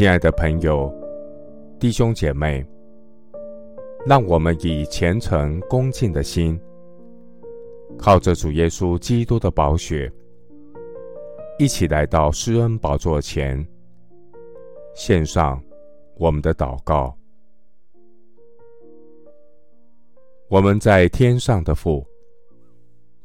[0.00, 0.90] 亲爱的朋友、
[1.78, 2.64] 弟兄姐妹，
[4.06, 6.58] 让我们以虔诚恭敬的心，
[7.98, 10.10] 靠着主耶稣基督的宝血，
[11.58, 13.62] 一起来到施恩宝座前，
[14.94, 15.62] 献上
[16.16, 17.14] 我们的祷告。
[20.48, 22.02] 我们在天上的父，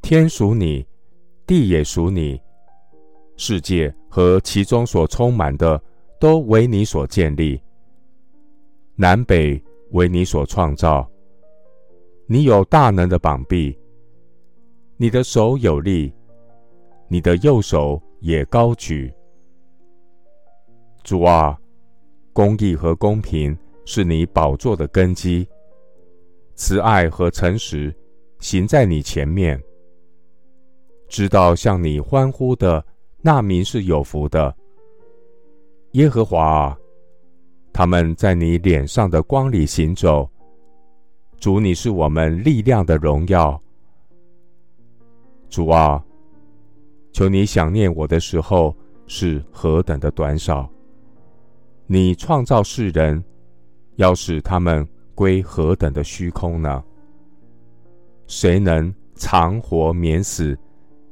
[0.01, 0.85] 天属你，
[1.47, 2.37] 地也属你，
[3.37, 5.81] 世界和其中所充满的
[6.25, 7.61] 都为你所建立，
[8.95, 11.07] 南北为你所创造。
[12.25, 13.77] 你有大能的膀臂，
[14.97, 16.11] 你的手有力，
[17.07, 19.13] 你的右手也高举。
[21.03, 21.55] 主啊，
[22.33, 25.47] 公义和公平是你宝座的根基。
[26.55, 27.95] 慈爱和诚实
[28.39, 29.61] 行在你前面，
[31.07, 32.83] 知道向你欢呼的
[33.21, 34.57] 那民是有福的。
[35.95, 36.77] 耶和华啊，
[37.71, 40.29] 他们在你脸上的光里行走。
[41.39, 43.57] 主，你是我们力量的荣耀。
[45.49, 46.03] 主啊，
[47.13, 48.75] 求你想念我的时候
[49.07, 50.69] 是何等的短少。
[51.87, 53.23] 你创造世人，
[53.95, 54.87] 要使他们。
[55.15, 56.83] 归何等的虚空呢？
[58.27, 60.59] 谁能长活免死，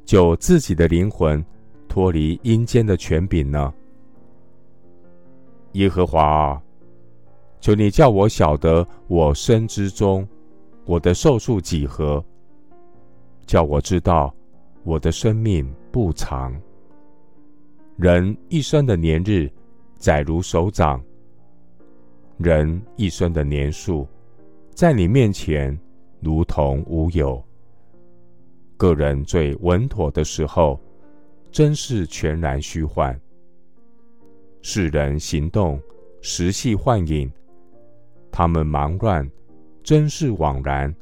[0.04, 1.42] 救自己的灵魂
[1.88, 3.73] 脱离阴间的权柄呢？
[5.73, 6.61] 耶和华啊，
[7.59, 10.27] 求你叫我晓得我生之中，
[10.85, 12.23] 我的寿数几何？
[13.45, 14.33] 叫我知道
[14.83, 16.55] 我的生命不长。
[17.97, 19.52] 人一生的年日，
[19.97, 21.03] 载如手掌。
[22.37, 24.08] 人一生的年数，
[24.73, 25.77] 在你面前
[26.19, 27.43] 如同无有。
[28.77, 30.80] 个人最稳妥的时候，
[31.52, 33.17] 真是全然虚幻。
[34.66, 35.78] 世人行动，
[36.22, 37.30] 时系幻影；
[38.31, 39.30] 他们忙乱，
[39.83, 40.95] 真是枉然。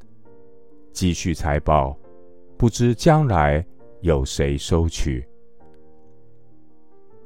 [0.92, 1.96] 积蓄财宝，
[2.58, 3.64] 不知将来
[4.00, 5.24] 有谁收取。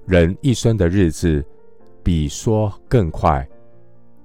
[0.05, 1.43] 人一生的日子，
[2.03, 3.47] 比说更快。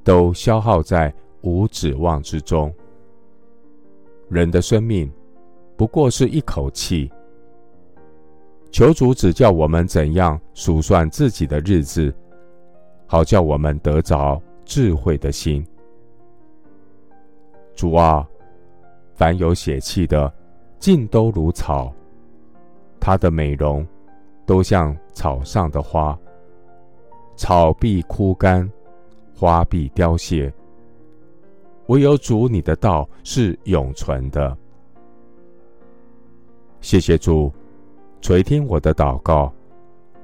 [0.03, 2.75] 都消耗在无指望之中。
[4.29, 5.09] 人的生命
[5.77, 7.09] 不过是一口气。
[8.71, 12.15] 求主指教我们怎样数算自己的日子，
[13.07, 15.65] 好叫我们得着智慧的心。
[17.75, 18.27] 主啊，
[19.15, 20.33] 凡有血气的，
[20.79, 21.93] 尽都如草，
[23.01, 23.87] 它的美容
[24.47, 26.19] 都像草上的花，
[27.37, 28.71] 草必枯干。
[29.33, 30.53] 花必凋谢，
[31.87, 34.55] 唯有主你的道是永存的。
[36.83, 37.51] 谢谢主
[38.21, 39.53] 垂听我的祷告，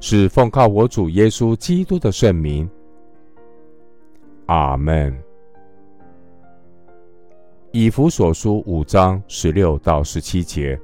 [0.01, 2.69] 是奉靠我主耶稣基督的圣名。
[4.47, 5.17] 阿门。
[7.73, 10.79] 以弗所书五章十六到十七节，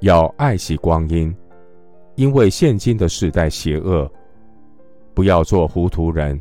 [0.00, 1.34] 要爱惜光阴，
[2.16, 4.10] 因为现今的世代邪恶，
[5.14, 6.40] 不要做糊涂人。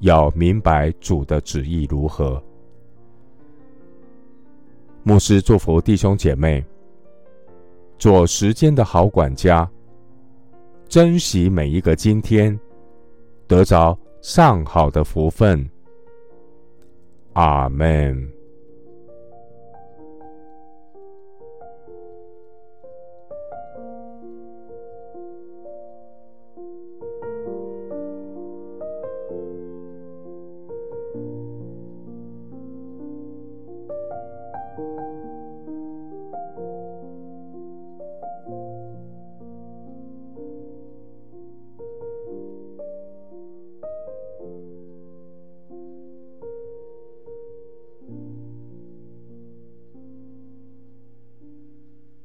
[0.00, 2.42] 要明白主的旨意如何。
[5.02, 6.62] 牧师祝福弟兄姐妹，
[7.98, 9.68] 做时间的好管家，
[10.88, 12.58] 珍惜每一个今天，
[13.46, 15.68] 得着上好的福分。
[17.34, 18.33] 阿门。